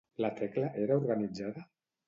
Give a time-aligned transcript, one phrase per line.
[0.23, 1.67] La Tecla era organitzada?